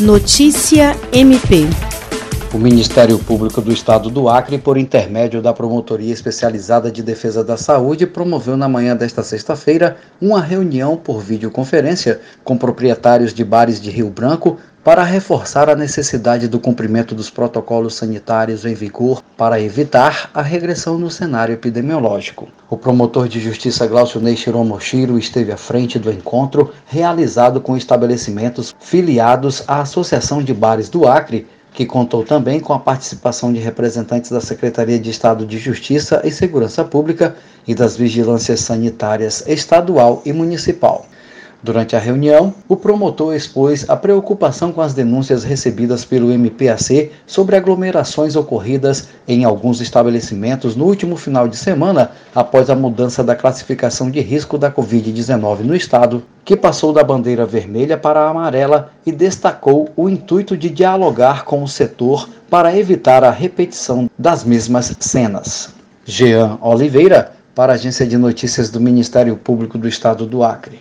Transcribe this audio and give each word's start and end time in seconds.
Notícia 0.00 0.94
MP. 1.10 1.64
O 2.52 2.58
Ministério 2.58 3.18
Público 3.18 3.62
do 3.62 3.72
Estado 3.72 4.10
do 4.10 4.28
Acre, 4.28 4.58
por 4.58 4.76
intermédio 4.76 5.40
da 5.40 5.54
Promotoria 5.54 6.12
Especializada 6.12 6.90
de 6.90 7.02
Defesa 7.02 7.42
da 7.42 7.56
Saúde, 7.56 8.06
promoveu 8.06 8.58
na 8.58 8.68
manhã 8.68 8.94
desta 8.94 9.22
sexta-feira 9.22 9.96
uma 10.20 10.38
reunião 10.38 10.98
por 10.98 11.20
videoconferência 11.20 12.20
com 12.44 12.58
proprietários 12.58 13.32
de 13.32 13.42
bares 13.42 13.80
de 13.80 13.88
Rio 13.90 14.10
Branco 14.10 14.58
para 14.86 15.02
reforçar 15.02 15.68
a 15.68 15.74
necessidade 15.74 16.46
do 16.46 16.60
cumprimento 16.60 17.12
dos 17.12 17.28
protocolos 17.28 17.96
sanitários 17.96 18.64
em 18.64 18.72
vigor 18.72 19.20
para 19.36 19.60
evitar 19.60 20.30
a 20.32 20.40
regressão 20.40 20.96
no 20.96 21.10
cenário 21.10 21.52
epidemiológico. 21.52 22.46
O 22.70 22.76
promotor 22.76 23.26
de 23.26 23.40
justiça 23.40 23.84
Glaucio 23.88 24.20
Ney 24.20 24.36
Shiromoshiro 24.36 25.18
esteve 25.18 25.50
à 25.50 25.56
frente 25.56 25.98
do 25.98 26.08
encontro 26.08 26.72
realizado 26.86 27.60
com 27.60 27.76
estabelecimentos 27.76 28.76
filiados 28.78 29.64
à 29.66 29.80
Associação 29.80 30.40
de 30.40 30.54
Bares 30.54 30.88
do 30.88 31.04
Acre, 31.08 31.48
que 31.74 31.84
contou 31.84 32.22
também 32.22 32.60
com 32.60 32.72
a 32.72 32.78
participação 32.78 33.52
de 33.52 33.58
representantes 33.58 34.30
da 34.30 34.40
Secretaria 34.40 35.00
de 35.00 35.10
Estado 35.10 35.44
de 35.44 35.58
Justiça 35.58 36.22
e 36.22 36.30
Segurança 36.30 36.84
Pública 36.84 37.34
e 37.66 37.74
das 37.74 37.96
vigilâncias 37.96 38.60
sanitárias 38.60 39.42
estadual 39.48 40.22
e 40.24 40.32
municipal. 40.32 41.06
Durante 41.66 41.96
a 41.96 41.98
reunião, 41.98 42.54
o 42.68 42.76
promotor 42.76 43.34
expôs 43.34 43.90
a 43.90 43.96
preocupação 43.96 44.70
com 44.70 44.80
as 44.80 44.94
denúncias 44.94 45.42
recebidas 45.42 46.04
pelo 46.04 46.30
MPAC 46.30 47.10
sobre 47.26 47.56
aglomerações 47.56 48.36
ocorridas 48.36 49.08
em 49.26 49.42
alguns 49.42 49.80
estabelecimentos 49.80 50.76
no 50.76 50.84
último 50.84 51.16
final 51.16 51.48
de 51.48 51.56
semana 51.56 52.12
após 52.32 52.70
a 52.70 52.76
mudança 52.76 53.24
da 53.24 53.34
classificação 53.34 54.12
de 54.12 54.20
risco 54.20 54.56
da 54.56 54.70
Covid-19 54.70 55.62
no 55.62 55.74
estado, 55.74 56.22
que 56.44 56.56
passou 56.56 56.92
da 56.92 57.02
bandeira 57.02 57.44
vermelha 57.44 57.98
para 57.98 58.20
a 58.20 58.30
amarela 58.30 58.92
e 59.04 59.10
destacou 59.10 59.88
o 59.96 60.08
intuito 60.08 60.56
de 60.56 60.70
dialogar 60.70 61.44
com 61.44 61.64
o 61.64 61.68
setor 61.68 62.28
para 62.48 62.76
evitar 62.76 63.24
a 63.24 63.30
repetição 63.32 64.08
das 64.16 64.44
mesmas 64.44 64.94
cenas. 65.00 65.74
Jean 66.04 66.58
Oliveira, 66.60 67.32
para 67.56 67.72
a 67.72 67.74
Agência 67.74 68.06
de 68.06 68.16
Notícias 68.16 68.70
do 68.70 68.80
Ministério 68.80 69.34
Público 69.34 69.76
do 69.76 69.88
Estado 69.88 70.26
do 70.26 70.44
Acre. 70.44 70.80